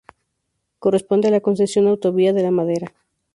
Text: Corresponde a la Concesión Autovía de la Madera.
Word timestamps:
Corresponde 0.79 1.27
a 1.27 1.31
la 1.31 1.41
Concesión 1.41 1.85
Autovía 1.85 2.33
de 2.33 2.41
la 2.41 2.49
Madera. 2.49 2.91